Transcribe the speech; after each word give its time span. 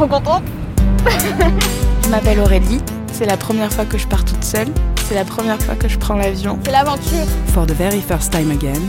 trop 0.00 0.18
contente. 0.18 0.44
Je 2.04 2.08
m'appelle 2.08 2.40
Aurélie. 2.40 2.80
C'est 3.12 3.26
la 3.26 3.36
première 3.36 3.70
fois 3.70 3.84
que 3.84 3.98
je 3.98 4.06
pars 4.06 4.24
toute 4.24 4.42
seule. 4.42 4.68
C'est 5.06 5.14
la 5.14 5.24
première 5.24 5.60
fois 5.60 5.74
que 5.74 5.88
je 5.88 5.98
prends 5.98 6.14
l'avion. 6.14 6.58
C'est 6.64 6.70
l'aventure. 6.70 7.26
For 7.48 7.66
the 7.66 7.72
very 7.72 8.00
first 8.00 8.32
time 8.32 8.50
again, 8.50 8.80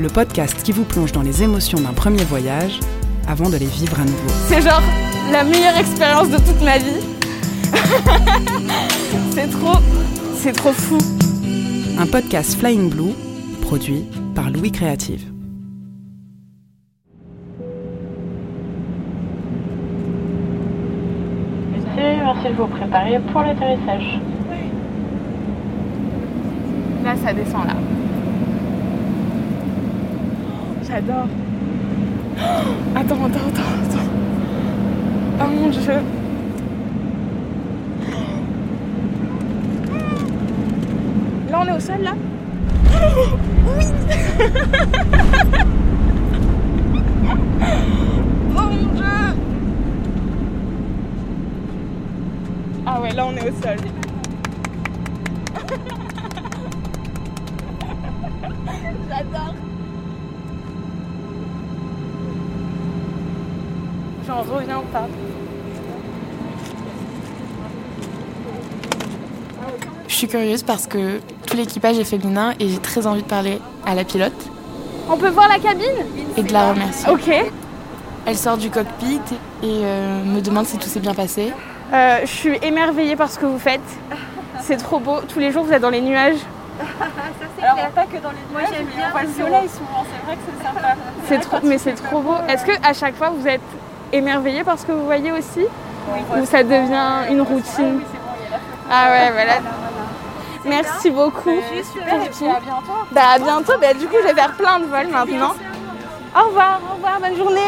le 0.00 0.08
podcast 0.08 0.60
qui 0.62 0.72
vous 0.72 0.82
plonge 0.82 1.12
dans 1.12 1.22
les 1.22 1.44
émotions 1.44 1.78
d'un 1.78 1.92
premier 1.92 2.24
voyage 2.24 2.80
avant 3.28 3.48
de 3.48 3.58
les 3.58 3.66
vivre 3.66 4.00
à 4.00 4.04
nouveau. 4.04 4.28
C'est 4.48 4.62
genre 4.62 4.82
la 5.30 5.44
meilleure 5.44 5.76
expérience 5.78 6.30
de 6.30 6.38
toute 6.38 6.60
ma 6.62 6.78
vie. 6.78 7.00
c'est 9.34 9.50
trop, 9.50 9.78
c'est 10.36 10.52
trop 10.52 10.72
fou. 10.72 10.98
Un 11.96 12.06
podcast 12.06 12.58
Flying 12.58 12.90
Blue, 12.90 13.14
produit 13.62 14.04
par 14.34 14.50
Louis 14.50 14.72
Créative. 14.72 15.22
De 22.48 22.54
vous 22.54 22.66
préparer 22.66 23.18
pour 23.32 23.42
l'atterrissage. 23.42 24.18
Là, 27.04 27.14
ça 27.16 27.34
descend 27.34 27.66
là. 27.66 27.74
J'adore. 30.86 31.26
Attends, 32.96 33.24
attends, 33.24 33.26
attends, 33.26 33.82
attends. 33.84 34.08
Oh 35.42 35.46
mon 35.54 35.68
dieu. 35.68 36.00
Là, 41.50 41.60
on 41.62 41.66
est 41.66 41.76
au 41.76 41.80
sol 41.80 42.00
là 42.02 42.14
Oh 48.56 48.62
mon 48.62 48.94
dieu 48.94 49.04
Ouais, 53.10 53.16
là 53.16 53.26
on 53.26 53.36
est 53.36 53.42
au 53.42 53.52
sol. 53.60 53.76
J'adore. 59.08 59.54
J'en 64.26 64.42
reviens 64.42 64.82
pas. 64.92 65.08
Je 70.06 70.14
suis 70.14 70.28
curieuse 70.28 70.62
parce 70.62 70.86
que 70.86 71.18
tout 71.46 71.56
l'équipage 71.56 71.98
est 71.98 72.04
féminin 72.04 72.54
et 72.60 72.68
j'ai 72.68 72.78
très 72.78 73.08
envie 73.08 73.22
de 73.22 73.26
parler 73.26 73.58
à 73.86 73.94
la 73.96 74.04
pilote 74.04 74.32
On 75.08 75.16
peut 75.16 75.30
voir 75.30 75.48
la 75.48 75.58
cabine? 75.58 75.86
Et 76.36 76.42
de 76.44 76.52
la 76.52 76.70
remercier. 76.72 77.10
Ok. 77.10 77.32
Elle 78.26 78.36
sort 78.36 78.56
du 78.58 78.70
cockpit 78.70 79.20
et 79.62 79.80
euh, 79.82 80.22
me 80.24 80.40
demande 80.40 80.66
si 80.66 80.76
tout 80.78 80.88
s'est 80.88 81.00
bien 81.00 81.14
passé. 81.14 81.52
Euh, 81.92 82.20
je 82.22 82.26
suis 82.26 82.58
émerveillée 82.62 83.16
par 83.16 83.30
ce 83.30 83.38
que 83.38 83.46
vous 83.46 83.58
faites. 83.58 83.80
C'est 84.60 84.76
trop 84.76 85.00
beau. 85.00 85.20
Tous 85.22 85.38
les 85.38 85.50
jours, 85.50 85.64
vous 85.64 85.72
êtes 85.72 85.82
dans 85.82 85.90
les 85.90 86.00
nuages. 86.00 86.38
Alors, 87.62 87.90
pas 87.90 88.04
que 88.04 88.16
dans 88.22 88.30
les 88.30 88.36
Moi, 88.52 88.62
j'aime 88.72 88.86
bien 88.86 89.06
on 89.08 89.10
voit 89.10 89.22
le 89.22 89.28
soleil 89.28 89.68
souvent, 89.68 90.04
c'est 90.10 90.26
vrai 90.26 90.36
que 90.36 90.40
c'est 90.46 90.64
sympa. 90.64 90.94
C'est 91.28 91.38
trop, 91.38 91.58
mais 91.62 91.78
c'est 91.78 91.92
trop 91.92 92.20
beau. 92.20 92.36
Est-ce 92.48 92.64
que 92.64 92.72
à 92.82 92.92
chaque 92.94 93.16
fois, 93.16 93.30
vous 93.30 93.46
êtes 93.46 93.60
émerveillée 94.12 94.64
par 94.64 94.78
ce 94.78 94.86
que 94.86 94.92
vous 94.92 95.04
voyez 95.04 95.30
aussi? 95.32 95.66
Ou 96.36 96.44
ça 96.46 96.62
devient 96.62 97.30
une 97.30 97.42
routine? 97.42 98.00
Ah 98.90 99.10
ouais, 99.10 99.30
voilà. 99.32 99.52
Merci 100.64 101.10
beaucoup. 101.10 101.50
Super, 101.92 102.22
et 102.22 102.28
puis 102.28 102.46
à 102.46 102.60
bientôt. 102.60 103.06
Bah 103.12 103.22
à 103.34 103.38
bientôt. 103.38 103.72
Bah, 103.80 103.94
du 103.94 104.06
coup, 104.06 104.16
je 104.22 104.28
vais 104.28 104.34
faire 104.34 104.52
plein 104.54 104.80
de 104.80 104.86
vols 104.86 105.08
maintenant. 105.08 105.52
Au 106.34 106.46
revoir, 106.46 106.80
au 106.90 106.94
revoir, 106.94 107.20
bonne 107.20 107.36
journée. 107.36 107.60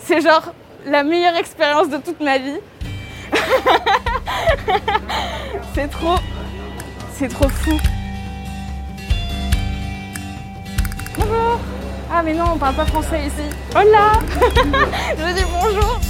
C'est 0.00 0.20
genre 0.20 0.42
la 0.86 1.02
meilleure 1.02 1.36
expérience 1.36 1.88
de 1.88 1.98
toute 1.98 2.20
ma 2.20 2.38
vie. 2.38 2.58
c'est 5.74 5.88
trop, 5.88 6.16
c'est 7.14 7.28
trop 7.28 7.48
fou. 7.48 7.78
Bonjour. 11.16 11.60
Ah 12.10 12.22
mais 12.22 12.34
non, 12.34 12.44
on 12.54 12.58
parle 12.58 12.74
pas 12.74 12.86
français 12.86 13.26
ici. 13.26 13.48
Hola. 13.74 14.12
je 15.18 15.34
dis 15.34 15.44
bonjour. 15.50 16.00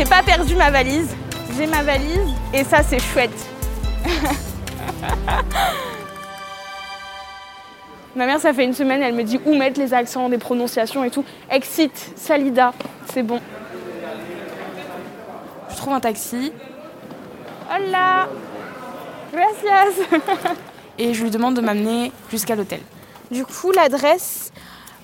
J'ai 0.00 0.06
pas 0.06 0.22
perdu 0.22 0.56
ma 0.56 0.70
valise. 0.70 1.14
J'ai 1.58 1.66
ma 1.66 1.82
valise 1.82 2.32
et 2.54 2.64
ça 2.64 2.82
c'est 2.82 3.00
chouette. 3.00 3.30
ma 8.16 8.24
mère, 8.24 8.40
ça 8.40 8.54
fait 8.54 8.64
une 8.64 8.72
semaine, 8.72 9.02
elle 9.02 9.12
me 9.12 9.24
dit 9.24 9.38
où 9.44 9.54
mettre 9.54 9.78
les 9.78 9.92
accents, 9.92 10.30
des 10.30 10.38
prononciations 10.38 11.04
et 11.04 11.10
tout. 11.10 11.22
Exit, 11.50 12.12
Salida, 12.16 12.72
c'est 13.12 13.22
bon. 13.22 13.40
Je 15.68 15.76
trouve 15.76 15.92
un 15.92 16.00
taxi 16.00 16.50
Hola, 17.70 18.26
gracias. 19.34 20.02
et 20.98 21.12
je 21.12 21.22
lui 21.22 21.30
demande 21.30 21.56
de 21.56 21.60
m'amener 21.60 22.10
jusqu'à 22.30 22.56
l'hôtel. 22.56 22.80
Du 23.30 23.44
coup, 23.44 23.70
l'adresse 23.70 24.50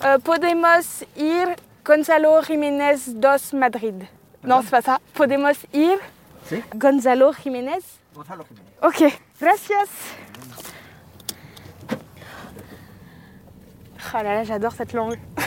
euh, 0.06 0.16
Podemos 0.18 1.04
ir 1.18 1.48
Gonzalo 1.84 2.40
Jiménez 2.48 2.96
dos 3.14 3.52
Madrid. 3.52 4.06
Non, 4.44 4.60
c'est 4.62 4.70
pas 4.70 4.82
ça. 4.82 4.98
Podemos 5.14 5.54
ir 5.74 5.98
Si. 6.44 6.62
Gonzalo 6.76 7.32
Jiménez. 7.42 7.82
Gonzalo 8.14 8.44
Jiménez. 8.48 8.70
Ok, 8.82 9.02
gracias. 9.40 9.90
Oh 14.14 14.18
là 14.22 14.34
là, 14.34 14.44
j'adore 14.44 14.72
cette 14.72 14.92
langue. 14.92 15.18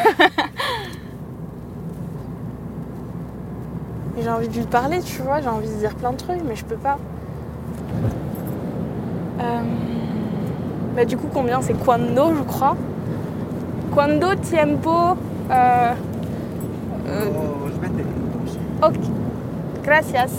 J'ai 4.22 4.30
envie 4.30 4.48
de 4.50 4.54
lui 4.54 4.66
parler, 4.66 5.00
tu 5.02 5.22
vois, 5.22 5.40
j'ai 5.40 5.48
envie 5.48 5.70
de 5.70 5.76
dire 5.76 5.96
plein 5.96 6.12
de 6.12 6.18
trucs, 6.18 6.44
mais 6.44 6.56
je 6.56 6.66
peux 6.66 6.76
pas. 6.76 6.98
Euh, 9.40 9.62
Bah 10.96 11.06
du 11.06 11.16
coup, 11.16 11.30
combien 11.34 11.62
C'est 11.62 11.74
quando, 11.74 12.36
je 12.36 12.42
crois. 12.44 12.76
Quando 13.94 14.36
tiempo 14.36 14.92
euh, 15.50 15.94
euh, 17.08 17.26
Los 17.66 17.78
20 17.80 17.88
minutos. 17.90 18.29
Ok. 18.82 18.96
Gracias. 19.84 20.30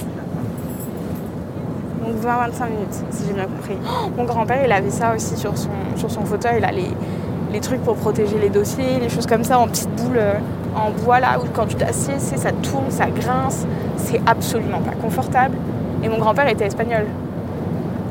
Donc 2.02 2.16
20-25 2.24 2.70
minutes, 2.70 3.04
si 3.10 3.26
j'ai 3.26 3.34
bien 3.34 3.44
compris. 3.44 3.76
Oh, 3.84 4.08
mon 4.16 4.24
grand-père, 4.24 4.64
il 4.64 4.72
avait 4.72 4.90
ça 4.90 5.14
aussi 5.14 5.36
sur 5.36 5.52
son, 5.56 6.24
fauteuil. 6.24 6.54
Il 6.58 6.64
a 6.64 6.72
les, 6.72 7.60
trucs 7.60 7.82
pour 7.82 7.96
protéger 7.96 8.38
les 8.38 8.48
dossiers, 8.48 8.98
les 8.98 9.10
choses 9.10 9.26
comme 9.26 9.44
ça 9.44 9.58
en 9.58 9.68
petites 9.68 9.90
boules 9.90 10.16
euh, 10.16 10.34
en 10.74 10.90
bois 10.90 11.20
là, 11.20 11.38
où 11.38 11.44
quand 11.52 11.66
tu 11.66 11.74
t'assieds, 11.74 12.18
ça 12.18 12.52
tourne, 12.52 12.90
ça 12.90 13.10
grince. 13.10 13.66
C'est 13.96 14.22
absolument 14.24 14.80
pas 14.80 14.92
confortable. 14.92 15.56
Et 16.02 16.08
mon 16.08 16.18
grand-père 16.18 16.48
était 16.48 16.66
espagnol. 16.66 17.04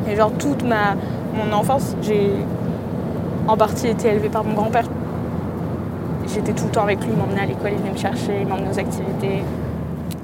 Et 0.07 0.15
genre 0.15 0.31
toute 0.37 0.63
ma, 0.63 0.95
mon 1.33 1.51
enfance, 1.55 1.95
j'ai 2.03 2.31
en 3.47 3.57
partie 3.57 3.87
été 3.87 4.09
élevée 4.09 4.29
par 4.29 4.43
mon 4.43 4.53
grand-père. 4.53 4.85
J'étais 6.27 6.53
tout 6.53 6.65
le 6.65 6.69
temps 6.71 6.83
avec 6.83 6.99
lui, 7.03 7.09
il 7.11 7.17
m'emmenait 7.17 7.41
à 7.41 7.45
l'école, 7.47 7.71
il 7.71 7.79
venait 7.79 7.93
me 7.93 7.97
chercher, 7.97 8.41
il 8.41 8.47
m'emmenait 8.47 8.69
aux 8.69 8.79
activités. 8.79 9.43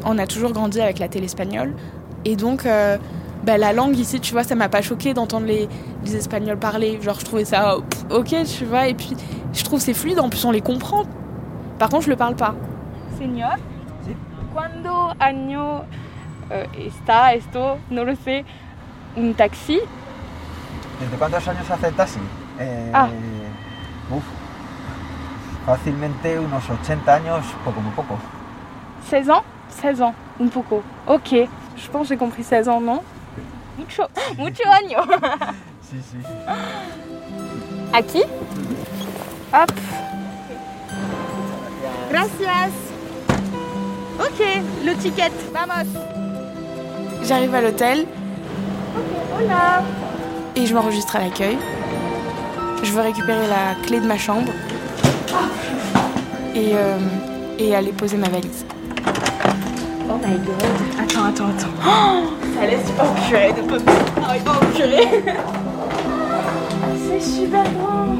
On 0.05 0.17
a 0.17 0.27
toujours 0.27 0.51
grandi 0.51 0.79
avec 0.81 0.99
la 0.99 1.07
télé 1.07 1.25
espagnole. 1.25 1.73
Et 2.25 2.35
donc, 2.35 2.65
euh, 2.65 2.97
bah, 3.43 3.57
la 3.57 3.73
langue 3.73 3.97
ici, 3.97 4.19
tu 4.19 4.31
vois, 4.33 4.43
ça 4.43 4.55
m'a 4.55 4.69
pas 4.69 4.81
choqué 4.81 5.13
d'entendre 5.13 5.45
les, 5.45 5.67
les 6.03 6.15
Espagnols 6.15 6.57
parler. 6.57 6.99
Genre, 7.01 7.19
je 7.19 7.25
trouvais 7.25 7.45
ça 7.45 7.75
pff, 7.89 8.05
ok, 8.11 8.35
tu 8.57 8.65
vois. 8.65 8.87
Et 8.87 8.93
puis, 8.93 9.15
je 9.53 9.63
trouve 9.63 9.79
c'est 9.79 9.93
fluide, 9.93 10.19
en 10.19 10.29
plus, 10.29 10.43
on 10.45 10.51
les 10.51 10.61
comprend. 10.61 11.03
Par 11.79 11.89
contre, 11.89 12.05
je 12.05 12.09
le 12.09 12.15
parle 12.15 12.35
pas. 12.35 12.55
Señor, 13.17 13.55
Sí. 14.05 14.15
¿cuándo 14.53 15.13
año 15.19 15.83
eh, 16.51 16.67
está 16.87 17.33
esto? 17.33 17.77
No 17.89 18.03
lo 18.05 18.15
sé. 18.15 18.45
Un 19.17 19.33
taxi. 19.33 19.79
¿Desde 20.99 21.17
cuántos 21.17 21.47
años 21.47 21.69
hace 21.69 21.87
el 21.87 21.93
taxi? 21.93 22.19
Eh, 22.59 22.91
Ah. 22.93 23.07
uf, 24.11 24.23
fácilmente 25.65 26.39
unos 26.39 26.63
80 26.69 27.15
años, 27.15 27.45
poco 27.63 27.81
muy 27.81 27.91
poco. 27.93 28.17
16 29.01 29.29
ans 29.29 29.43
16 29.69 30.01
ans, 30.01 30.13
un 30.41 30.47
poco. 30.47 30.81
Ok, 31.07 31.31
je 31.31 31.89
pense 31.91 32.03
que 32.03 32.07
j'ai 32.09 32.17
compris 32.17 32.43
16 32.43 32.69
ans, 32.69 32.79
non 32.81 33.01
Mucho, 33.77 34.03
mucho 34.37 34.63
año. 34.69 34.99
Sí, 35.81 35.97
sí. 36.11 36.17
Aquí 37.93 38.23
Hop. 39.53 39.71
Gracias. 42.09 42.71
Ok, 44.19 44.45
le 44.85 44.95
ticket. 44.95 45.31
Vamos. 45.53 45.87
J'arrive 47.23 47.53
à 47.55 47.61
l'hôtel 47.61 48.05
Hola. 49.37 49.83
et 50.55 50.65
je 50.65 50.73
m'enregistre 50.73 51.15
à 51.17 51.19
l'accueil. 51.19 51.57
je 52.83 52.91
veux 52.91 53.01
récupérer 53.01 53.47
la 53.47 53.75
clé 53.85 53.99
de 53.99 54.05
ma 54.07 54.17
chambre 54.17 54.51
et, 56.53 56.71
euh, 56.75 56.97
et 57.59 57.75
aller 57.75 57.91
poser 57.91 58.15
ma 58.17 58.29
valise. 58.29 58.65
Oh 60.07 60.17
my 60.17 60.37
god. 60.37 60.99
Attends, 60.99 61.25
attends, 61.25 61.49
attends. 61.49 61.73
Oh, 61.83 62.23
ça 62.55 62.67
laisse 62.67 62.91
pas 62.91 63.09
au 63.09 63.27
purée 63.27 63.53
de 63.53 63.61
pommes. 63.67 63.83
Ah 64.17 64.33
oui, 64.33 64.39
pas 64.43 64.57
au 64.57 64.65
purée. 64.75 65.23
C'est 67.07 67.21
super 67.21 67.63
grand. 67.73 68.15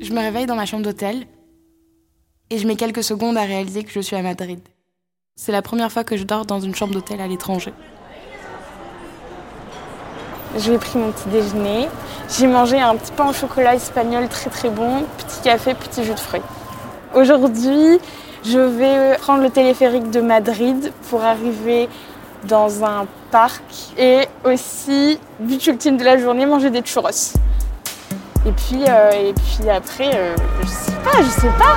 Je 0.00 0.12
me 0.14 0.20
réveille 0.20 0.46
dans 0.46 0.56
ma 0.56 0.66
chambre 0.66 0.84
d'hôtel 0.84 1.26
et 2.50 2.58
je 2.58 2.66
mets 2.66 2.76
quelques 2.76 3.02
secondes 3.02 3.36
à 3.36 3.42
réaliser 3.42 3.84
que 3.84 3.90
je 3.90 4.00
suis 4.00 4.16
à 4.16 4.22
Madrid. 4.22 4.60
C'est 5.36 5.52
la 5.52 5.62
première 5.62 5.92
fois 5.92 6.04
que 6.04 6.16
je 6.16 6.24
dors 6.24 6.46
dans 6.46 6.60
une 6.60 6.74
chambre 6.74 6.94
d'hôtel 6.94 7.20
à 7.20 7.26
l'étranger. 7.26 7.72
J'ai 10.56 10.76
pris 10.76 10.98
mon 10.98 11.10
petit 11.12 11.28
déjeuner. 11.30 11.88
J'ai 12.28 12.46
mangé 12.46 12.78
un 12.78 12.94
petit 12.96 13.12
pain 13.12 13.28
au 13.28 13.32
chocolat 13.32 13.74
espagnol 13.74 14.28
très 14.28 14.50
très 14.50 14.68
bon, 14.68 15.04
petit 15.18 15.40
café, 15.42 15.74
petit 15.74 16.04
jus 16.04 16.14
de 16.14 16.20
fruits. 16.20 16.42
Aujourd'hui, 17.14 17.98
je 18.44 18.58
vais 18.58 19.16
prendre 19.18 19.42
le 19.42 19.50
téléphérique 19.50 20.10
de 20.10 20.20
Madrid 20.20 20.92
pour 21.08 21.22
arriver 21.22 21.88
dans 22.44 22.84
un 22.84 23.06
parc 23.30 23.62
et 23.96 24.26
aussi, 24.44 25.18
but 25.40 25.66
ultime 25.66 25.96
de 25.96 26.04
la 26.04 26.18
journée, 26.18 26.44
manger 26.44 26.70
des 26.70 26.82
churros. 26.82 27.34
Et 28.44 28.52
puis, 28.52 28.82
euh, 28.88 29.10
et 29.12 29.32
puis 29.32 29.70
après, 29.70 30.10
euh, 30.14 30.34
je 30.62 30.68
sais 30.68 30.92
pas, 31.04 31.22
je 31.22 31.28
sais 31.40 31.52
pas. 31.58 31.76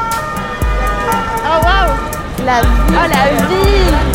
Oh 1.45 1.63
waouh 1.63 2.45
La 2.45 2.61
oh 2.89 3.07
la 3.07 3.45
vie 3.45 4.14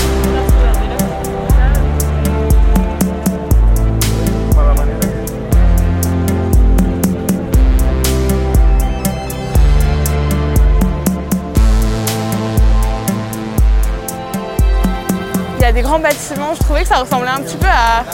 a 15.70 15.72
des 15.72 15.82
grands 15.82 16.00
bâtiments, 16.00 16.52
je 16.54 16.58
trouvais 16.64 16.82
que 16.82 16.88
ça 16.88 16.96
ressemblait 16.96 17.28
un 17.28 17.40
petit 17.42 17.56
peu 17.56 17.68
à, 17.68 18.04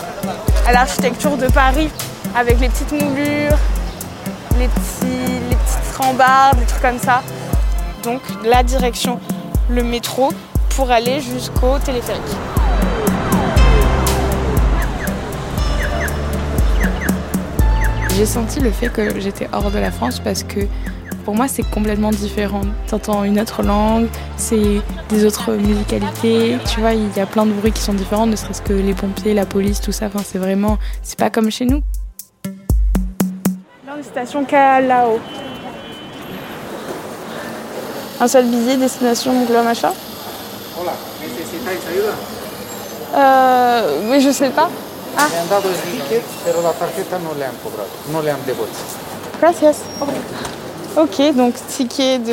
à 0.68 0.72
l'architecture 0.72 1.38
de 1.38 1.46
Paris, 1.46 1.88
avec 2.36 2.60
les 2.60 2.68
petites 2.68 2.92
moulures, 2.92 3.56
les, 4.58 4.68
petits, 4.68 5.40
les 5.48 5.56
petites 5.56 5.96
rambardes, 5.96 6.58
des 6.58 6.66
trucs 6.66 6.82
comme 6.82 6.98
ça. 6.98 7.22
Donc 8.04 8.20
la 8.44 8.62
direction, 8.62 9.18
le 9.70 9.82
métro, 9.82 10.34
pour 10.76 10.90
aller 10.90 11.20
jusqu'au 11.20 11.78
téléphérique. 11.78 12.20
J'ai 18.14 18.26
senti 18.26 18.60
le 18.60 18.70
fait 18.70 18.88
que 18.88 19.18
j'étais 19.18 19.48
hors 19.54 19.70
de 19.70 19.78
la 19.78 19.90
France 19.90 20.20
parce 20.20 20.42
que 20.42 20.60
pour 21.26 21.34
moi 21.34 21.48
c'est 21.48 21.68
complètement 21.68 22.10
différent. 22.10 22.60
T'entends 22.86 23.24
une 23.24 23.40
autre 23.40 23.64
langue, 23.64 24.06
c'est 24.36 24.80
des 25.08 25.24
autres 25.24 25.52
musicalités, 25.54 26.56
tu 26.70 26.78
vois, 26.78 26.92
il 26.92 27.14
y 27.16 27.20
a 27.20 27.26
plein 27.26 27.44
de 27.44 27.50
bruits 27.50 27.72
qui 27.72 27.82
sont 27.82 27.94
différents, 27.94 28.26
ne 28.26 28.36
serait-ce 28.36 28.62
que 28.62 28.72
les 28.72 28.94
pompiers, 28.94 29.34
la 29.34 29.44
police, 29.44 29.80
tout 29.80 29.90
ça, 29.90 30.06
enfin 30.06 30.20
c'est 30.24 30.38
vraiment, 30.38 30.78
c'est 31.02 31.18
pas 31.18 31.28
comme 31.28 31.50
chez 31.50 31.66
nous. 31.66 31.82
Là, 33.84 33.94
station 34.04 34.44
Calao. 34.44 35.18
Un 38.20 38.28
seul 38.28 38.46
billet, 38.46 38.76
destination 38.76 39.32
Moncloa 39.32 39.64
Machin 39.64 39.92
Hola, 40.80 40.92
¿necesitáis 41.20 41.80
ayuda? 41.90 42.14
Euh, 43.16 44.10
mais 44.10 44.20
je 44.20 44.30
sais 44.30 44.50
pas. 44.50 44.70
Ah, 45.18 45.26
gracias. 49.40 49.76
Ok, 50.96 51.20
donc 51.36 51.52
ticket 51.68 52.18
de. 52.18 52.32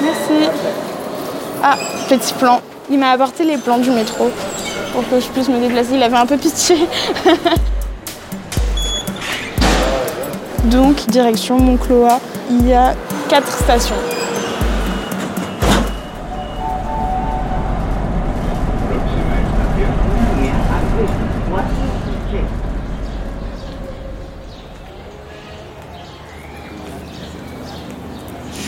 Merci. 0.00 0.48
Ah, 1.64 1.76
petit 2.08 2.32
plan. 2.34 2.60
Il 2.88 2.98
m'a 3.00 3.10
apporté 3.10 3.42
les 3.42 3.56
plans 3.56 3.78
du 3.78 3.90
métro 3.90 4.30
pour 4.92 5.08
que 5.08 5.18
je 5.18 5.26
puisse 5.30 5.48
me 5.48 5.58
déplacer. 5.58 5.94
Il 5.94 6.02
avait 6.02 6.16
un 6.16 6.26
peu 6.26 6.36
pitié. 6.36 6.86
donc, 10.66 10.94
direction 11.08 11.58
Moncloa. 11.58 12.20
Il 12.48 12.68
y 12.68 12.72
a 12.72 12.94
quatre 13.28 13.50
stations. 13.50 13.96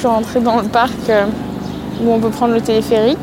Suis 0.02 0.08
rentrée 0.08 0.40
dans 0.40 0.60
le 0.60 0.66
parc 0.66 1.08
euh, 1.10 1.26
où 2.02 2.10
on 2.10 2.18
peut 2.18 2.30
prendre 2.30 2.54
le 2.54 2.60
téléphérique. 2.60 3.18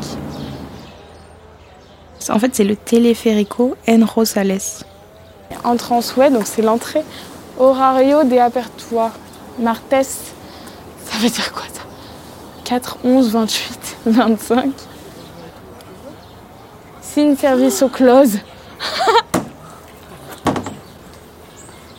En 2.30 2.38
fait 2.38 2.54
c'est 2.54 2.64
le 2.64 2.74
Teleférico 2.74 3.76
en 3.86 4.06
Rosales. 4.06 4.56
Entrée 5.62 5.94
en 5.94 6.00
souhait, 6.00 6.30
donc 6.30 6.44
c'est 6.46 6.62
l'entrée. 6.62 7.02
Horario 7.58 8.24
de 8.24 8.38
apertura. 8.38 9.10
Martes, 9.58 9.90
ça 9.90 11.18
veut 11.18 11.28
dire 11.28 11.52
quoi 11.52 11.64
ça? 11.70 11.82
4, 12.64 12.96
11, 13.04 13.30
28, 13.30 13.96
25. 14.06 14.72
Sin 17.02 17.36
service 17.36 17.82
au 17.82 17.90
close. 17.90 18.38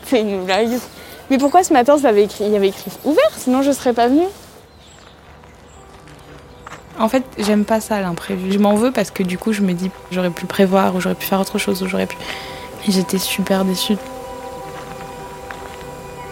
c'est 0.08 0.22
une 0.22 0.44
blague. 0.46 0.80
Mais 1.30 1.38
pourquoi 1.38 1.64
ce 1.64 1.72
matin 1.72 2.00
ça 2.00 2.10
avait 2.10 2.24
écrit, 2.24 2.46
il 2.46 2.52
y 2.52 2.56
avait 2.56 2.70
écrit 2.70 2.90
ouvert? 3.06 3.30
Sinon 3.38 3.62
je 3.62 3.72
serais 3.72 3.94
pas 3.94 4.08
venue. 4.08 4.26
En 7.02 7.10
fait, 7.10 7.24
j'aime 7.40 7.66
pas 7.66 7.82
ça 7.82 8.00
l'imprévu. 8.00 8.52
Je 8.52 8.60
m'en 8.60 8.76
veux 8.76 8.92
parce 8.92 9.10
que 9.10 9.24
du 9.24 9.40
coup, 9.40 9.54
je 9.54 9.62
me 9.62 9.74
dis 9.74 9.90
j'aurais 10.12 10.30
pu 10.30 10.46
prévoir 10.46 10.96
ou 10.96 11.02
j'aurais 11.02 11.16
pu 11.16 11.26
faire 11.26 11.40
autre 11.40 11.58
chose 11.58 11.82
ou 11.82 11.88
j'aurais 11.88 12.06
pu. 12.06 12.16
J'étais 12.88 13.18
super 13.18 13.66
déçue. 13.66 13.98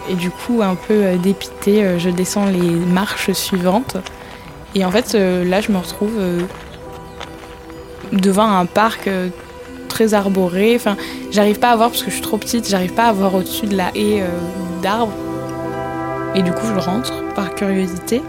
Et 0.08 0.14
du 0.14 0.30
coup, 0.30 0.62
un 0.62 0.76
peu 0.76 0.94
euh, 0.94 1.16
dépitée, 1.16 1.84
euh, 1.84 1.98
je 1.98 2.08
descends 2.08 2.46
les 2.46 2.60
marches 2.60 3.32
suivantes. 3.32 3.96
Et 4.76 4.84
en 4.84 4.90
fait, 4.92 5.14
euh, 5.14 5.44
là, 5.44 5.60
je 5.60 5.72
me 5.72 5.78
retrouve 5.78 6.12
devant 8.12 8.48
un 8.48 8.66
parc 8.66 9.10
très 9.88 10.14
arboré. 10.14 10.76
Enfin, 10.76 10.96
j'arrive 11.32 11.58
pas 11.58 11.70
à 11.70 11.76
voir 11.76 11.90
parce 11.90 12.02
que 12.02 12.10
je 12.10 12.14
suis 12.14 12.22
trop 12.22 12.38
petite, 12.38 12.68
j'arrive 12.68 12.94
pas 12.94 13.06
à 13.06 13.12
voir 13.12 13.34
au-dessus 13.34 13.66
de 13.66 13.76
la 13.76 13.90
haie 13.96 14.22
d'arbres. 14.82 15.12
Et 16.36 16.42
du 16.42 16.52
coup, 16.52 16.66
je 16.66 16.78
rentre 16.78 17.24
par 17.34 17.56
curiosité. 17.56 18.22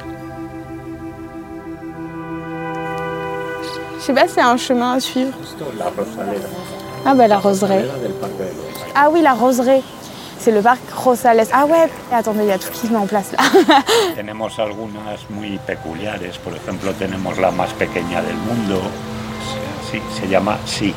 Je 4.01 4.05
sais 4.07 4.13
pas 4.13 4.27
c'est 4.27 4.41
un 4.41 4.57
chemin 4.57 4.93
à 4.93 4.99
suivre. 4.99 5.31
La 5.77 5.85
Rosaleda, 5.85 6.47
Ah 7.05 7.13
bah 7.15 7.27
la 7.27 7.37
roseraie. 7.39 7.81
de 7.83 8.07
los 8.07 8.13
Ah 8.95 9.09
oui, 9.11 9.21
la 9.21 9.33
roseraie. 9.33 9.81
C'est 10.39 10.51
le 10.51 10.61
parc 10.61 10.79
Rosales. 10.95 11.45
Ah 11.53 11.65
ouais, 11.67 11.87
attendez, 12.11 12.41
il 12.43 12.47
y 12.47 12.51
a 12.51 12.57
tout 12.57 12.71
qui 12.73 12.87
se 12.87 12.91
met 12.91 12.97
en 12.97 13.05
place 13.05 13.31
là. 13.31 13.43
Tenemos 14.15 14.57
algunas 14.57 15.19
muy 15.29 15.59
peculiares, 15.67 16.37
por 16.39 16.53
ejemplo 16.55 16.91
tenemos 16.93 17.37
la 17.37 17.51
más 17.51 17.71
pequeña 17.73 18.21
del 18.23 18.37
mundo, 18.37 18.81
sí, 19.91 20.01
se 20.19 20.27
llama 20.27 20.57
Sí. 20.65 20.93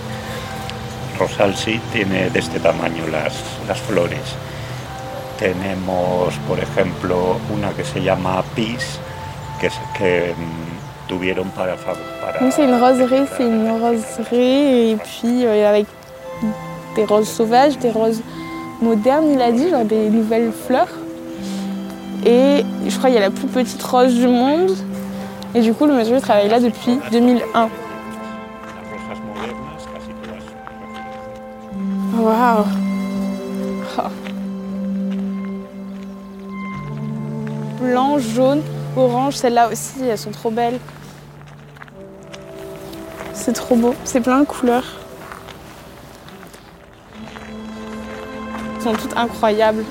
Rosal 1.19 1.55
Sí 1.55 1.79
tiene 1.93 2.31
de 2.31 2.39
este 2.39 2.59
tamaño 2.59 3.07
las, 3.13 3.35
las 3.69 3.79
flores. 3.81 4.35
Tenemos, 5.39 6.35
por 6.49 6.59
ejemplo, 6.59 7.37
una 7.51 7.71
que 7.73 7.85
se 7.85 8.01
llama 8.03 8.43
Pis, 8.55 8.99
que, 9.61 9.69
que 9.99 10.35
mm, 10.37 10.84
c'est 12.51 12.65
une 12.65 12.75
roserie, 12.75 13.27
c'est 13.37 13.45
une 13.45 13.71
roserie 13.71 14.91
et 14.91 14.97
puis 14.97 15.45
euh, 15.45 15.69
avec 15.69 15.87
des 16.97 17.05
roses 17.05 17.29
sauvages, 17.29 17.79
des 17.79 17.91
roses 17.91 18.23
modernes, 18.81 19.31
il 19.33 19.43
a 19.43 19.53
dit, 19.53 19.69
genre 19.71 19.85
des 19.85 20.09
nouvelles 20.09 20.53
fleurs. 20.53 20.89
Et 22.27 22.65
je 22.87 22.97
crois 22.97 23.11
qu'il 23.11 23.19
y 23.19 23.23
a 23.23 23.27
la 23.27 23.31
plus 23.31 23.49
petite 23.49 23.83
rose 23.83 24.15
du 24.15 24.27
monde. 24.27 24.71
Et 25.55 25.61
du 25.61 25.73
coup, 25.75 25.87
le 25.87 25.95
monsieur 25.95 26.21
travaille 26.21 26.49
là 26.49 26.59
depuis 26.59 26.99
2001. 27.13 27.45
Las 27.55 27.69
rosas 28.91 29.21
modernas, 29.27 29.85
casi 29.93 30.11
todas 30.23 30.43
son 30.49 30.59
rosas. 32.23 32.37
Waouh 32.39 32.65
Oh. 33.97 34.11
Blanc, 37.81 38.19
jaune, 38.19 38.63
orange, 38.97 39.37
celles-là 39.37 39.69
aussi, 39.69 40.05
elles 40.05 40.19
sont 40.19 40.31
trop 40.31 40.51
belles. 40.51 40.79
C'est 43.33 43.53
trop 43.53 43.77
beau, 43.77 43.95
c'est 44.05 44.21
plein 44.21 44.41
de 44.41 44.47
couleurs. 44.47 44.87
Elles 48.77 48.83
sont 48.83 48.93
toutes 48.93 49.17
incroyables. 49.17 49.85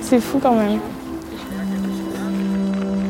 C'est 0.00 0.20
fou 0.20 0.38
quand 0.42 0.54
même. 0.54 0.80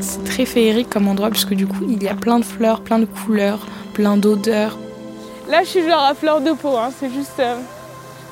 C'est 0.00 0.25
très 0.25 0.47
féerique 0.47 0.88
comme 0.91 1.09
endroit 1.09 1.31
puisque 1.31 1.55
du 1.55 1.67
coup 1.67 1.85
il 1.88 2.03
y 2.03 2.09
a 2.09 2.15
plein 2.15 2.38
de 2.38 2.45
fleurs, 2.45 2.81
plein 2.81 2.99
de 2.99 3.05
couleurs, 3.05 3.67
plein 3.93 4.17
d'odeurs. 4.17 4.79
Là 5.49 5.62
je 5.62 5.69
suis 5.69 5.88
genre 5.88 6.03
à 6.03 6.15
fleur 6.15 6.41
de 6.41 6.53
peau, 6.53 6.76
hein. 6.76 6.91
c'est 6.99 7.11
juste... 7.11 7.38
Euh, 7.38 7.57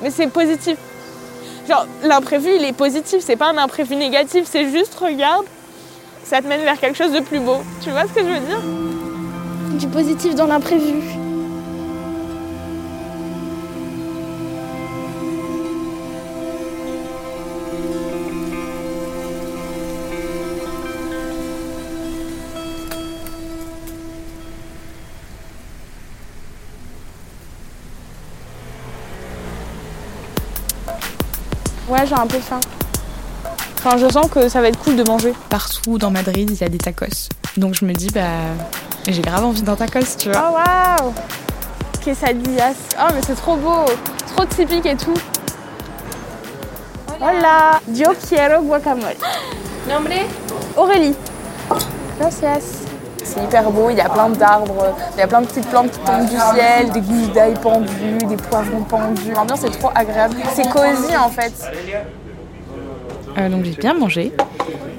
mais 0.01 0.09
c'est 0.09 0.27
positif. 0.27 0.77
Genre 1.69 1.85
l'imprévu 2.03 2.49
il 2.57 2.63
est 2.63 2.73
positif, 2.73 3.19
c'est 3.21 3.35
pas 3.35 3.49
un 3.49 3.57
imprévu 3.57 3.95
négatif, 3.95 4.45
c'est 4.49 4.69
juste 4.71 4.95
regarde, 4.95 5.45
ça 6.25 6.41
te 6.41 6.47
mène 6.47 6.61
vers 6.61 6.79
quelque 6.79 6.97
chose 6.97 7.13
de 7.13 7.19
plus 7.19 7.39
beau. 7.39 7.57
Tu 7.81 7.91
vois 7.91 8.03
ce 8.03 8.13
que 8.13 8.21
je 8.21 8.25
veux 8.25 8.39
dire? 8.39 8.61
Du 9.77 9.87
positif 9.87 10.35
dans 10.35 10.47
l'imprévu. 10.47 11.01
Ouais, 31.87 32.05
j'ai 32.07 32.15
un 32.15 32.27
peu 32.27 32.39
faim. 32.39 32.59
Enfin, 33.85 33.97
je 33.97 34.11
sens 34.11 34.27
que 34.31 34.49
ça 34.49 34.61
va 34.61 34.69
être 34.69 34.79
cool 34.79 34.95
de 34.95 35.03
manger. 35.03 35.31
Partout 35.47 35.99
dans 35.99 36.09
Madrid, 36.09 36.49
il 36.49 36.59
y 36.59 36.63
a 36.63 36.69
des 36.69 36.79
tacos. 36.79 37.29
Donc 37.55 37.75
je 37.75 37.85
me 37.85 37.93
dis, 37.93 38.07
bah, 38.07 38.21
j'ai 39.07 39.21
grave 39.21 39.45
envie 39.45 39.61
d'un 39.61 39.75
tacos, 39.75 40.17
tu 40.17 40.31
vois. 40.31 40.49
Oh 40.49 40.55
waouh 40.55 41.13
Quesadillas. 42.03 42.73
Oh, 42.99 43.11
mais 43.13 43.21
c'est 43.23 43.35
trop 43.35 43.55
beau. 43.55 43.85
Trop 44.35 44.45
typique 44.45 44.87
et 44.87 44.95
tout. 44.95 45.13
Hola. 47.21 47.79
Yo 47.93 48.07
quiero 48.27 48.63
guacamole. 48.63 49.17
Nombre 49.87 50.25
Aurélie. 50.77 51.15
Gracias. 52.19 52.85
C'est 53.23 53.43
hyper 53.43 53.69
beau, 53.69 53.91
il 53.91 53.97
y 53.97 54.01
a 54.01 54.09
plein 54.09 54.29
d'arbres, 54.29 54.95
il 55.15 55.19
y 55.19 55.23
a 55.23 55.27
plein 55.27 55.41
de 55.41 55.47
petites 55.47 55.67
plantes 55.67 55.91
qui 55.91 55.99
tombent 55.99 56.27
du 56.27 56.37
ciel, 56.37 56.91
des 56.91 57.01
gousses 57.01 57.33
d'ail 57.33 57.53
pendus, 57.61 58.17
des 58.27 58.37
poivrons 58.37 58.83
pendus. 58.83 59.31
L'ambiance 59.35 59.63
est 59.63 59.79
trop 59.79 59.91
agréable. 59.93 60.37
C'est 60.55 60.69
cosy 60.69 61.15
en 61.17 61.29
fait. 61.29 61.53
Euh, 63.37 63.49
donc 63.49 63.65
j'ai 63.65 63.71
bien 63.71 63.93
mangé. 63.93 64.31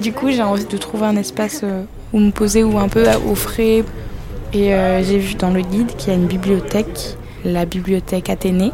Du 0.01 0.13
coup, 0.13 0.29
j'ai 0.29 0.43
envie 0.43 0.65
de 0.65 0.77
trouver 0.77 1.05
un 1.05 1.15
espace 1.15 1.61
euh, 1.63 1.83
où 2.13 2.19
me 2.19 2.31
poser 2.31 2.63
ou 2.63 2.77
un 2.77 2.87
peu 2.87 3.05
au 3.29 3.35
frais. 3.35 3.83
Et 4.53 4.73
euh, 4.73 5.03
j'ai 5.03 5.17
vu 5.17 5.35
dans 5.35 5.49
le 5.49 5.61
guide 5.61 5.95
qu'il 5.95 6.09
y 6.09 6.15
a 6.15 6.15
une 6.15 6.27
bibliothèque, 6.27 7.17
la 7.43 7.65
bibliothèque 7.65 8.29
Athénée, 8.29 8.71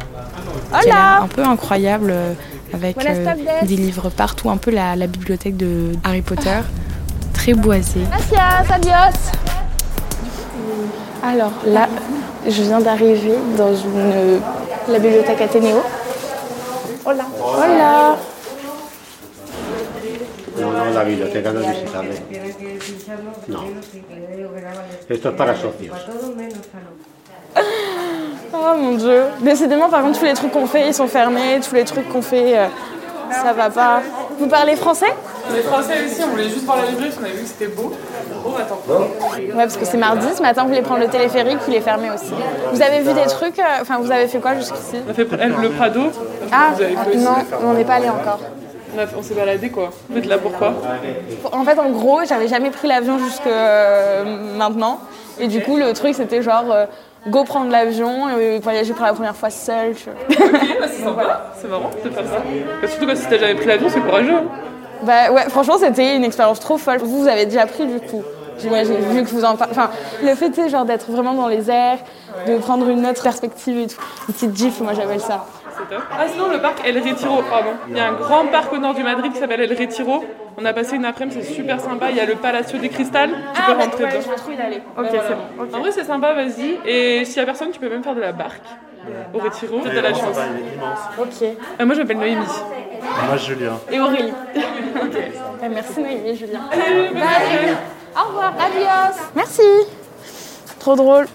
qui 0.80 0.88
est 0.88 0.92
un 0.92 1.26
peu 1.26 1.42
incroyable 1.42 2.14
avec 2.72 2.96
des 3.62 3.76
livres 3.76 4.10
partout, 4.10 4.50
un 4.50 4.56
peu 4.56 4.70
la, 4.70 4.96
la 4.96 5.06
bibliothèque 5.06 5.56
de 5.56 5.92
Harry 6.04 6.22
Potter 6.22 6.60
très 7.32 7.54
boisé. 7.54 8.00
Gracias, 8.10 8.74
adios. 8.74 9.30
Alors 11.22 11.52
là, 11.66 11.88
je 12.46 12.62
viens 12.62 12.80
d'arriver 12.80 13.34
dans 13.56 13.74
une, 13.74 14.40
la 14.88 14.98
bibliothèque 14.98 15.40
Athénéo. 15.40 15.82
Hola. 17.04 17.24
Hola. 17.42 18.13
La 20.94 21.04
biblioteca 21.04 21.52
no 21.52 21.60
es 21.60 21.68
visitable. 21.68 22.14
No. 23.48 23.64
Esto 25.08 25.28
es 25.28 25.34
para 25.34 25.54
socios. 25.56 25.96
Oh 28.52 28.74
mon 28.76 28.96
dieu. 28.96 29.24
Décidément, 29.40 29.88
par 29.88 30.02
contre, 30.02 30.18
tous 30.18 30.24
les 30.24 30.34
trucs 30.34 30.52
qu'on 30.52 30.66
fait, 30.66 30.86
ils 30.88 30.94
sont 30.94 31.08
fermés. 31.08 31.60
Tous 31.68 31.74
les 31.74 31.84
trucs 31.84 32.08
qu'on 32.08 32.22
fait, 32.22 32.56
euh, 32.56 32.66
ça 33.30 33.52
va 33.52 33.70
pas. 33.70 34.02
Vous 34.38 34.46
parlez 34.46 34.76
français? 34.76 35.12
On 35.50 35.54
est 35.54 35.62
français 35.62 36.04
aussi, 36.06 36.22
on 36.24 36.28
voulait 36.28 36.48
juste 36.48 36.64
voir 36.64 36.78
la 36.78 36.86
librairie 36.86 37.10
parce 37.10 37.18
qu'on 37.18 37.24
avait 37.24 37.34
vu 37.34 37.42
que 37.42 37.48
c'était 37.48 37.66
beau. 37.66 37.92
Bon, 38.42 38.54
attends. 38.56 38.80
Ouais, 38.88 39.52
parce 39.54 39.76
que 39.76 39.84
c'est 39.84 39.98
mardi, 39.98 40.26
ce 40.34 40.40
matin, 40.40 40.62
vous 40.62 40.68
voulez 40.68 40.82
prendre 40.82 41.00
le 41.00 41.08
téléphérique, 41.08 41.58
il 41.68 41.74
est 41.74 41.80
fermé 41.80 42.10
aussi. 42.10 42.32
Vous 42.72 42.80
avez 42.80 43.00
vu 43.00 43.12
des 43.12 43.26
trucs, 43.26 43.58
euh, 43.58 43.82
enfin, 43.82 43.98
vous 43.98 44.10
avez 44.10 44.26
fait 44.26 44.38
quoi 44.38 44.54
jusqu'ici? 44.54 44.96
On 45.06 45.10
a 45.10 45.14
fait 45.14 45.28
elle, 45.38 45.54
le 45.60 45.70
Prado. 45.70 46.10
Ah, 46.50 46.70
non, 47.16 47.36
on 47.62 47.74
n'est 47.74 47.84
pas 47.84 47.94
allé 47.94 48.08
encore. 48.08 48.40
On, 49.16 49.22
s'est 49.22 49.34
baladé 49.34 49.70
quoi. 49.70 49.90
Vous 50.08 50.18
êtes 50.18 50.26
là 50.26 50.38
pourquoi 50.38 50.74
En 51.52 51.64
fait, 51.64 51.78
en 51.78 51.90
gros, 51.90 52.20
j'avais 52.28 52.48
jamais 52.48 52.70
pris 52.70 52.88
l'avion 52.88 53.18
jusque 53.18 53.46
euh, 53.46 54.24
maintenant. 54.56 55.00
Et 55.40 55.48
du 55.48 55.60
coup, 55.62 55.76
le 55.76 55.92
truc, 55.92 56.14
c'était 56.14 56.42
genre, 56.42 56.70
euh, 56.70 56.86
go 57.28 57.44
prendre 57.44 57.70
l'avion 57.70 58.38
et 58.38 58.58
voyager 58.60 58.92
pour 58.92 59.04
la 59.04 59.12
première 59.12 59.36
fois. 59.36 59.48
Ok, 59.48 60.06
bah, 60.28 60.86
c'est 60.86 61.02
sympa. 61.02 61.52
C'est 61.60 61.68
marrant 61.68 61.90
de 62.04 62.10
faire 62.10 62.24
ça. 62.24 62.42
Bah, 62.80 62.88
surtout 62.88 63.06
que 63.06 63.14
si 63.14 63.26
t'as 63.28 63.38
jamais 63.38 63.54
pris 63.54 63.66
l'avion, 63.66 63.88
c'est 63.88 64.00
courageux. 64.00 64.34
hein. 64.34 64.44
Bah 65.02 65.32
ouais, 65.32 65.42
franchement, 65.50 65.76
c'était 65.78 66.16
une 66.16 66.24
expérience 66.24 66.60
trop 66.60 66.78
folle. 66.78 66.98
Vous, 66.98 67.22
vous 67.22 67.28
avez 67.28 67.44
déjà 67.46 67.66
pris 67.66 67.86
du 67.86 68.00
coup. 68.00 68.22
J'imagine, 68.58 68.94
vu 69.10 69.24
que 69.24 69.28
vous 69.28 69.44
en 69.44 69.56
parlez. 69.56 69.72
Enfin, 69.72 69.90
le 70.22 70.34
fait, 70.34 70.50
tu 70.50 70.62
sais, 70.62 70.68
genre 70.68 70.84
d'être 70.84 71.10
vraiment 71.10 71.34
dans 71.34 71.48
les 71.48 71.70
airs, 71.70 71.98
de 72.46 72.56
prendre 72.58 72.88
une 72.88 73.04
autre 73.06 73.22
perspective 73.22 73.76
et 73.76 73.86
tout. 73.88 74.00
Une 74.28 74.34
petite 74.34 74.56
gifle, 74.56 74.84
moi 74.84 74.92
j'appelle 74.94 75.20
ça. 75.20 75.44
C'est 75.76 75.94
top. 75.94 76.04
Ah 76.10 76.28
sinon 76.28 76.48
le 76.48 76.60
parc 76.60 76.86
El 76.86 76.98
Retiro, 76.98 77.42
pardon. 77.42 77.70
Il 77.88 77.96
y 77.96 78.00
a 78.00 78.08
un 78.08 78.12
grand 78.12 78.46
parc 78.46 78.72
au 78.72 78.78
nord 78.78 78.94
du 78.94 79.02
Madrid 79.02 79.32
qui 79.32 79.38
s'appelle 79.38 79.60
El 79.60 79.76
Retiro. 79.76 80.24
On 80.56 80.64
a 80.64 80.72
passé 80.72 80.96
une 80.96 81.04
après-midi, 81.04 81.38
c'est 81.42 81.54
super 81.54 81.80
sympa. 81.80 82.10
Il 82.10 82.16
y 82.16 82.20
a 82.20 82.26
le 82.26 82.36
Palacio 82.36 82.78
de 82.78 82.86
Cristal. 82.86 83.30
Tu 83.54 83.62
peux 83.62 83.72
rentrer 83.72 84.04
ouais, 84.04 84.10
dedans. 84.10 84.22
je. 84.22 85.02
Ok, 85.02 85.08
c'est 85.10 85.34
bon. 85.34 85.76
En 85.76 85.80
vrai, 85.80 85.92
c'est 85.92 86.04
sympa, 86.04 86.32
vas-y. 86.32 86.78
Et 86.84 87.24
s'il 87.24 87.36
y 87.38 87.40
a 87.40 87.44
personne, 87.44 87.70
tu 87.70 87.80
peux 87.80 87.88
même 87.88 88.04
faire 88.04 88.14
de 88.14 88.20
la 88.20 88.32
barque 88.32 88.62
au 89.32 89.38
Retiro. 89.38 89.80
T'as 89.84 90.00
la 90.00 90.14
chance. 90.14 90.36
Ok. 91.18 91.42
Euh, 91.42 91.86
moi, 91.86 91.94
je 91.94 92.00
m'appelle 92.00 92.18
Noémie. 92.18 92.46
Moi, 93.26 93.36
Julien. 93.36 93.78
Et 93.90 94.00
Aurélie. 94.00 94.32
Euh, 94.56 95.68
Merci 95.70 96.00
Noémie 96.00 96.28
et 96.28 96.36
Julien. 96.36 96.60
Bye. 96.70 97.76
Au 98.16 98.28
revoir, 98.28 98.54
adios. 98.58 99.18
Merci. 99.34 99.62
Trop 100.78 100.94
drôle. 100.94 101.26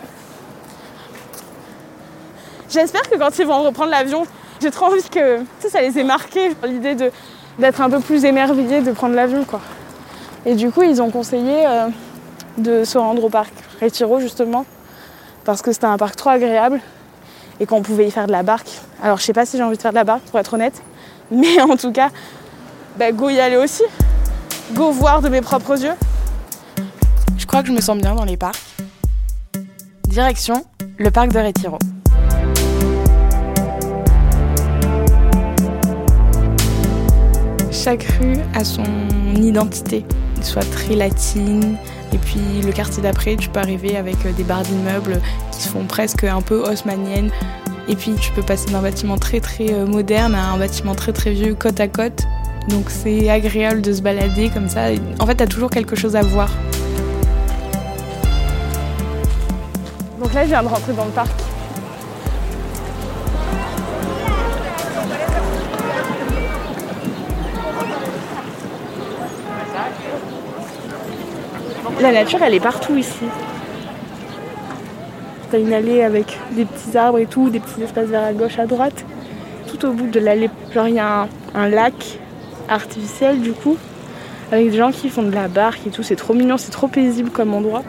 J'espère 2.70 3.02
que 3.10 3.18
quand 3.18 3.38
ils 3.40 3.48
vont 3.48 3.64
reprendre 3.64 3.90
l'avion, 3.90 4.26
j'ai 4.62 4.70
trop 4.70 4.86
envie 4.86 5.02
que 5.10 5.40
sais, 5.60 5.70
ça 5.70 5.82
les 5.82 5.98
ait 5.98 6.04
marqués, 6.04 6.56
l'idée 6.66 6.96
d'être 7.58 7.82
un 7.82 7.90
peu 7.90 8.00
plus 8.00 8.26
émerveillés 8.26 8.82
de 8.82 8.92
prendre 8.92 9.16
l'avion. 9.16 9.44
quoi. 9.44 9.60
Et 10.46 10.54
du 10.54 10.70
coup, 10.70 10.84
ils 10.84 11.02
ont 11.02 11.10
conseillé 11.10 11.66
euh, 11.66 11.88
de 12.58 12.84
se 12.84 12.98
rendre 12.98 13.24
au 13.24 13.30
parc 13.30 13.52
Retiro 13.82 14.20
justement, 14.20 14.66
parce 15.46 15.62
que 15.62 15.72
c'était 15.72 15.86
un 15.86 15.98
parc 15.98 16.16
trop 16.16 16.30
agréable 16.30 16.80
et 17.60 17.66
qu'on 17.66 17.82
pouvait 17.82 18.08
y 18.08 18.12
faire 18.12 18.28
de 18.28 18.32
la 18.32 18.44
barque. 18.44 18.70
Alors 19.02 19.18
je 19.18 19.24
sais 19.24 19.34
pas 19.34 19.46
si 19.46 19.58
j'ai 19.58 19.64
envie 19.64 19.78
de 19.78 19.82
faire 19.82 19.92
de 19.92 19.96
la 19.96 20.04
barque 20.04 20.24
pour 20.24 20.40
être 20.40 20.54
honnête, 20.54 20.82
mais 21.32 21.60
en 21.62 21.76
tout 21.76 21.92
cas, 21.92 22.10
bah, 22.98 23.12
go 23.12 23.30
y 23.30 23.40
aller 23.40 23.58
aussi. 23.58 23.84
Go 24.74 24.92
voir 24.92 25.22
de 25.22 25.30
mes 25.30 25.42
propres 25.42 25.82
yeux. 25.82 25.96
Je 27.38 27.48
crois 27.48 27.62
que 27.62 27.70
je 27.70 27.74
me 27.74 27.82
sens 27.82 27.98
bien 27.98 28.14
dans 28.14 28.26
les 28.26 28.38
parcs. 28.38 28.62
Direction, 30.04 30.66
le 30.98 31.10
parc 31.10 31.32
de 31.32 31.40
Retiro. 31.40 31.80
Chaque 37.82 38.04
rue 38.20 38.36
a 38.56 38.66
son 38.66 38.84
identité, 39.36 40.06
soit 40.42 40.70
très 40.70 40.96
latine, 40.96 41.78
et 42.12 42.18
puis 42.18 42.42
le 42.62 42.74
quartier 42.74 43.02
d'après, 43.02 43.38
tu 43.38 43.48
peux 43.48 43.62
arriver 43.62 43.96
avec 43.96 44.18
euh, 44.26 44.34
des 44.34 44.44
barres 44.44 44.64
d'immeubles 44.64 45.22
qui 45.54 45.62
se 45.62 45.70
font 45.70 45.86
presque 45.86 46.26
un 46.26 46.42
peu 46.42 46.62
haussmanniennes, 46.70 47.32
et 47.88 47.96
puis 47.96 48.16
tu 48.20 48.34
peux 48.34 48.42
passer 48.42 48.70
d'un 48.70 48.82
bâtiment 48.82 49.18
très 49.18 49.40
très 49.40 49.72
euh, 49.72 49.86
moderne 49.86 50.36
à 50.36 50.52
un 50.52 50.58
bâtiment 50.58 50.94
très 50.94 51.14
très 51.14 51.32
vieux 51.32 51.56
côte 51.56 51.80
à 51.80 51.88
côte. 51.88 52.24
Donc 52.68 52.90
c'est 52.90 53.30
agréable 53.30 53.82
de 53.82 53.94
se 53.94 54.02
balader 54.02 54.50
comme 54.50 54.68
ça. 54.68 54.90
En 55.20 55.26
fait, 55.26 55.36
t'as 55.36 55.48
toujours 55.48 55.70
quelque 55.70 55.96
chose 55.96 56.18
à 56.18 56.22
voir. 56.22 56.50
Donc 60.22 60.34
là, 60.34 60.44
je 60.44 60.50
viens 60.50 60.64
de 60.64 60.68
rentrer 60.68 60.92
dans 60.92 61.06
le 61.06 61.12
parc. 61.12 61.49
La 72.02 72.12
nature, 72.14 72.40
elle 72.44 72.54
est 72.54 72.60
partout 72.62 72.96
ici. 72.96 73.26
T'as 75.52 75.60
une 75.60 75.74
allée 75.74 76.02
avec 76.04 76.38
des 76.52 76.66
petits 76.66 76.98
arbres 76.98 77.18
et 77.20 77.26
tout, 77.26 77.50
des 77.50 77.60
petits 77.60 77.82
espaces 77.82 78.08
verts 78.08 78.24
à 78.24 78.34
gauche, 78.34 78.58
à 78.60 78.66
droite. 78.66 79.04
Tout 79.68 79.86
au 79.86 79.92
bout 79.92 80.08
de 80.08 80.20
l'allée, 80.20 80.50
genre 80.74 80.88
il 80.88 80.96
y 80.96 81.00
a 81.00 81.24
un, 81.24 81.28
un 81.56 81.68
lac 81.68 82.20
artificiel 82.70 83.42
du 83.42 83.52
coup, 83.52 83.78
avec 84.52 84.72
des 84.72 84.78
gens 84.78 84.92
qui 84.92 85.10
font 85.10 85.24
de 85.24 85.32
la 85.32 85.48
barque 85.48 85.82
et 85.88 85.90
tout. 85.90 86.04
C'est 86.04 86.16
trop 86.16 86.34
mignon, 86.34 86.58
c'est 86.58 86.72
trop 86.72 86.88
paisible 86.88 87.32
comme 87.32 87.54
endroit. 87.54 87.84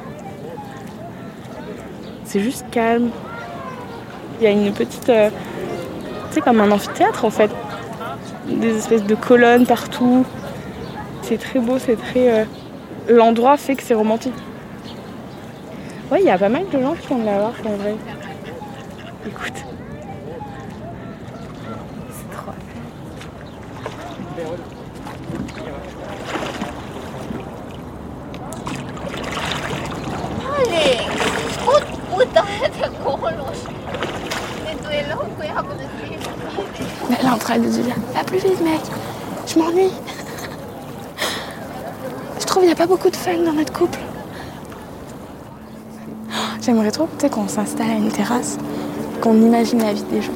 C'est 2.24 2.40
juste 2.40 2.64
calme. 2.70 3.10
Il 4.40 4.44
y 4.44 4.46
a 4.46 4.50
une 4.50 4.72
petite. 4.72 5.08
euh, 5.08 5.30
tu 6.28 6.34
sais, 6.34 6.40
comme 6.40 6.60
un 6.60 6.70
amphithéâtre 6.70 7.24
en 7.24 7.30
fait. 7.30 7.50
Des 8.46 8.76
espèces 8.76 9.04
de 9.04 9.14
colonnes 9.14 9.66
partout. 9.66 10.24
C'est 11.22 11.38
très 11.38 11.60
beau, 11.60 11.78
c'est 11.78 11.96
très. 11.96 12.28
euh, 12.40 12.44
l'endroit 13.08 13.56
fait 13.56 13.74
que 13.76 13.82
c'est 13.82 13.94
romantique. 13.94 14.34
Ouais, 16.10 16.20
il 16.20 16.26
y 16.26 16.30
a 16.30 16.38
pas 16.38 16.48
mal 16.48 16.68
de 16.68 16.80
gens 16.80 16.94
qui 16.94 17.06
font 17.06 17.18
de 17.18 17.24
la 17.24 17.38
marque 17.38 17.64
en 17.64 17.76
vrai. 17.76 17.94
Écoute. 19.26 19.52
C'est 22.10 22.30
trop. 22.36 22.52
Mais 37.08 37.16
elle 37.18 37.26
est 37.26 37.30
en 37.30 37.38
train 37.38 37.58
de 37.58 37.66
dire, 37.66 37.84
va 38.14 38.24
plus 38.24 38.38
vite 38.38 38.60
mec, 38.62 38.80
je 39.46 39.58
m'ennuie 39.58 39.90
qu'il 42.60 42.66
n'y 42.66 42.72
a 42.72 42.76
pas 42.76 42.86
beaucoup 42.86 43.08
de 43.08 43.16
fun 43.16 43.38
dans 43.44 43.54
notre 43.54 43.72
couple. 43.72 43.98
J'aimerais 46.60 46.90
trop 46.90 47.08
qu'on 47.30 47.48
s'installe 47.48 47.90
à 47.90 47.94
une 47.94 48.10
terrasse, 48.10 48.58
qu'on 49.22 49.34
imagine 49.34 49.78
la 49.78 49.94
vie 49.94 50.04
des 50.12 50.20
gens. 50.20 50.32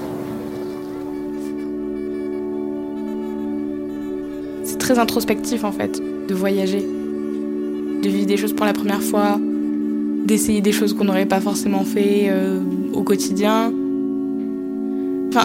C'est 4.65 4.79
très 4.79 4.99
introspectif 4.99 5.65
en 5.65 5.73
fait 5.73 6.01
de 6.27 6.35
voyager, 6.35 6.81
de 6.81 8.09
vivre 8.09 8.27
des 8.27 8.39
choses 8.39 8.55
pour 8.55 8.65
la 8.65 8.73
première 8.73 9.03
fois, 9.03 9.39
d'essayer 10.25 10.63
des 10.63 10.73
choses 10.73 10.95
qu'on 10.95 11.05
n'aurait 11.05 11.27
pas 11.27 11.41
forcément 11.41 11.85
fait 11.85 12.29
euh, 12.29 12.61
au 12.95 13.03
quotidien. 13.03 13.71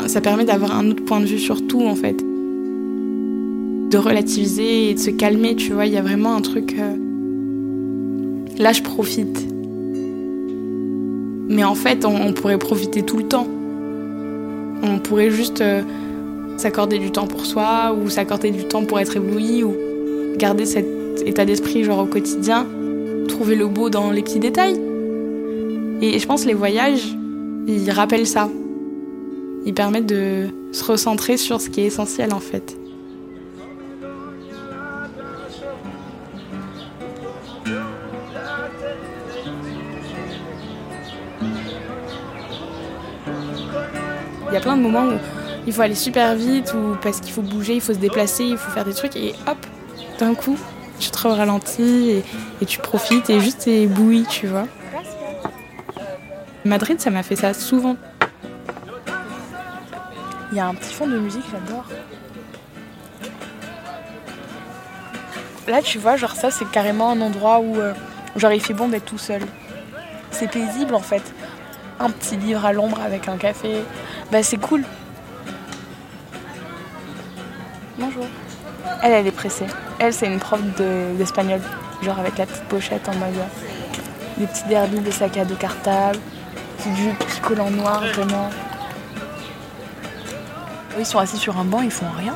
Ça 0.07 0.21
permet 0.21 0.45
d'avoir 0.45 0.77
un 0.77 0.91
autre 0.91 1.03
point 1.03 1.19
de 1.19 1.25
vue 1.25 1.39
sur 1.39 1.67
tout 1.67 1.81
en 1.81 1.95
fait. 1.95 2.23
De 3.89 3.97
relativiser 3.97 4.89
et 4.89 4.93
de 4.93 4.99
se 4.99 5.09
calmer, 5.09 5.55
tu 5.55 5.73
vois, 5.73 5.85
il 5.85 5.93
y 5.93 5.97
a 5.97 6.01
vraiment 6.01 6.35
un 6.35 6.41
truc... 6.41 6.75
Euh, 6.79 6.95
là, 8.57 8.71
je 8.71 8.83
profite. 8.83 9.45
Mais 11.49 11.63
en 11.63 11.73
fait, 11.73 12.05
on, 12.05 12.31
pourrait 12.33 12.59
profiter 12.59 13.01
tout 13.01 13.17
le 13.17 13.23
temps. 13.23 13.47
On 14.83 14.99
pourrait 14.99 15.31
juste 15.31 15.61
euh, 15.61 15.81
s'accorder 16.57 16.99
du 16.99 17.11
temps 17.11 17.25
pour 17.25 17.45
soi 17.45 17.95
ou 17.99 18.09
s'accorder 18.09 18.51
du 18.51 18.65
temps 18.65 18.85
pour 18.85 18.99
être 18.99 19.15
ébloui 19.17 19.63
ou 19.63 19.73
garder 20.37 20.65
cet 20.65 20.85
état 21.25 21.45
d'esprit 21.45 21.83
genre 21.83 21.99
au 21.99 22.05
quotidien, 22.05 22.67
trouver 23.27 23.55
le 23.55 23.67
beau 23.67 23.89
dans 23.89 24.11
les 24.11 24.21
petits 24.21 24.39
détails. 24.39 24.79
Et 26.01 26.19
je 26.19 26.27
pense 26.27 26.43
que 26.43 26.47
les 26.47 26.53
voyages, 26.53 27.15
ils 27.67 27.89
rappellent 27.91 28.27
ça. 28.27 28.49
Ils 29.65 29.73
permettent 29.73 30.05
de 30.05 30.47
se 30.71 30.83
recentrer 30.83 31.37
sur 31.37 31.59
ce 31.59 31.69
qui 31.69 31.81
est 31.81 31.87
essentiel 31.87 32.33
en 32.33 32.39
fait. 32.39 32.78
Il 44.47 44.53
y 44.53 44.57
a 44.57 44.59
plein 44.61 44.77
de 44.77 44.81
moments 44.81 45.05
où 45.05 45.17
il 45.67 45.73
faut 45.73 45.81
aller 45.81 45.95
super 45.95 46.35
vite 46.35 46.73
ou 46.73 46.95
parce 47.01 47.19
qu'il 47.19 47.31
faut 47.31 47.41
bouger, 47.41 47.75
il 47.75 47.81
faut 47.81 47.93
se 47.93 47.99
déplacer, 47.99 48.45
il 48.45 48.57
faut 48.57 48.71
faire 48.71 48.85
des 48.85 48.93
trucs 48.93 49.15
et 49.15 49.35
hop, 49.47 49.57
d'un 50.17 50.33
coup, 50.33 50.57
tu 50.99 51.11
te 51.11 51.27
ralentis 51.27 52.23
et, 52.61 52.65
tu 52.65 52.79
profites 52.79 53.29
et 53.29 53.39
juste 53.39 53.61
t'es 53.65 53.85
bouilli, 53.85 54.25
tu 54.25 54.47
vois. 54.47 54.67
Madrid, 56.65 56.99
ça 56.99 57.09
m'a 57.09 57.23
fait 57.23 57.35
ça 57.35 57.53
souvent. 57.53 57.95
Il 60.51 60.57
y 60.57 60.59
a 60.59 60.67
un 60.67 60.73
petit 60.73 60.93
fond 60.93 61.07
de 61.07 61.17
musique, 61.17 61.45
j'adore. 61.51 61.85
Là, 65.69 65.83
tu 65.83 65.99
vois, 65.99 66.17
genre 66.17 66.31
ça, 66.31 66.49
c'est 66.49 66.67
carrément 66.71 67.11
un 67.11 67.21
endroit 67.21 67.59
où, 67.59 67.77
euh, 67.77 67.93
genre, 68.35 68.51
il 68.51 68.59
fait 68.59 68.73
bon 68.73 68.87
d'être 68.87 69.05
tout 69.05 69.19
seul. 69.19 69.43
C'est 70.31 70.49
paisible 70.49 70.95
en 70.95 70.99
fait. 70.99 71.21
Un 71.99 72.09
petit 72.09 72.37
livre 72.37 72.65
à 72.65 72.73
l'ombre 72.73 72.99
avec 73.05 73.27
un 73.27 73.37
café, 73.37 73.83
bah 74.31 74.41
c'est 74.41 74.57
cool. 74.57 74.83
Bonjour. 77.99 78.25
Elle, 79.03 79.11
elle 79.11 79.27
est 79.27 79.31
pressée. 79.31 79.67
Elle, 79.99 80.11
c'est 80.11 80.25
une 80.25 80.39
prof 80.39 80.59
d'espagnol. 81.17 81.61
genre 82.01 82.17
avec 82.17 82.39
la 82.39 82.47
petite 82.47 82.63
pochette 82.63 83.07
en 83.07 83.13
mode. 83.15 83.35
Des 84.37 84.47
petits 84.47 84.67
derbies, 84.69 85.01
des 85.01 85.11
sacs 85.11 85.37
à 85.37 85.45
dos 85.45 85.55
cartables, 85.55 86.17
du 86.83 87.09
petit 87.09 87.41
collant 87.41 87.69
noir, 87.69 88.01
vraiment. 88.15 88.49
Ils 90.97 91.05
sont 91.05 91.19
assis 91.19 91.37
sur 91.37 91.59
un 91.59 91.65
banc, 91.65 91.81
ils 91.81 91.91
font 91.91 92.09
rien. 92.17 92.35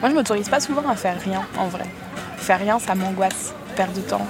Moi, 0.00 0.08
je 0.08 0.14
m'autorise 0.14 0.48
pas 0.48 0.60
souvent 0.60 0.88
à 0.88 0.96
faire 0.96 1.20
rien, 1.20 1.42
en 1.58 1.68
vrai. 1.68 1.84
Faire 2.38 2.58
rien, 2.58 2.78
ça 2.78 2.94
m'angoisse, 2.94 3.54
perdre 3.76 3.92
de 3.92 4.00
temps. 4.00 4.26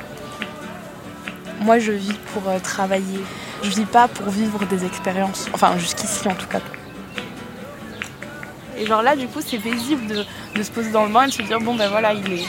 Moi, 1.60 1.78
je 1.78 1.92
vis 1.92 2.14
pour 2.32 2.48
euh, 2.48 2.58
travailler. 2.58 3.20
Je 3.62 3.70
vis 3.70 3.84
pas 3.84 4.08
pour 4.08 4.30
vivre 4.30 4.64
des 4.66 4.84
expériences. 4.84 5.48
Enfin, 5.52 5.78
jusqu'ici, 5.78 6.26
en 6.26 6.34
tout 6.34 6.48
cas. 6.48 6.60
Et 8.76 8.86
genre 8.86 9.02
là, 9.02 9.14
du 9.14 9.28
coup, 9.28 9.40
c'est 9.46 9.58
paisible 9.58 10.24
de, 10.56 10.62
se 10.62 10.70
poser 10.70 10.90
dans 10.90 11.04
le 11.04 11.12
bain 11.12 11.24
et 11.24 11.26
de 11.26 11.32
se 11.32 11.42
dire, 11.42 11.60
bon, 11.60 11.74
ben 11.74 11.88
voilà, 11.88 12.14
il 12.14 12.32
est 12.32 12.46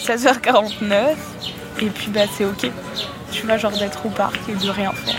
16h49, 0.00 1.14
et 1.82 1.86
puis 1.86 2.08
bah 2.08 2.22
c'est 2.34 2.46
ok. 2.46 2.70
Tu 3.30 3.44
vois, 3.44 3.58
genre 3.58 3.72
d'être 3.72 4.06
au 4.06 4.08
parc 4.08 4.36
et 4.48 4.54
de 4.54 4.70
rien 4.70 4.92
faire. 4.92 5.14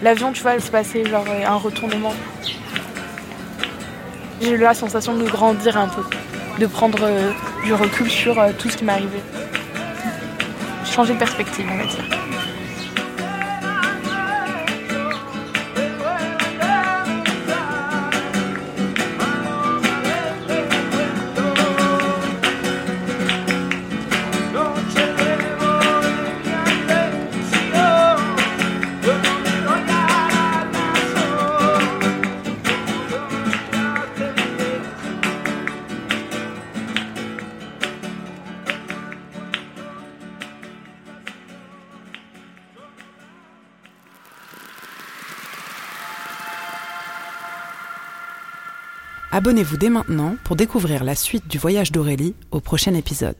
L'avion, 0.00 0.32
tu 0.32 0.42
vois, 0.42 0.54
il 0.54 0.60
se 0.60 0.70
passait 0.70 1.04
genre 1.04 1.26
un 1.28 1.56
retournement. 1.56 2.14
J'ai 4.40 4.50
eu 4.50 4.58
la 4.58 4.74
sensation 4.74 5.16
de 5.16 5.24
grandir 5.24 5.76
un 5.76 5.88
peu, 5.88 6.02
de 6.58 6.66
prendre 6.66 6.98
euh, 7.02 7.32
du 7.64 7.72
recul 7.72 8.10
sur 8.10 8.38
euh, 8.38 8.50
tout 8.58 8.68
ce 8.68 8.76
qui 8.76 8.84
m'arrivait. 8.84 9.22
Changer 10.84 11.14
de 11.14 11.18
perspective, 11.18 11.66
on 11.72 11.76
va 11.76 11.84
dire. 11.84 12.04
Abonnez-vous 49.44 49.76
dès 49.76 49.90
maintenant 49.90 50.36
pour 50.42 50.56
découvrir 50.56 51.04
la 51.04 51.14
suite 51.14 51.46
du 51.48 51.58
voyage 51.58 51.92
d'Aurélie 51.92 52.34
au 52.50 52.60
prochain 52.60 52.94
épisode. 52.94 53.36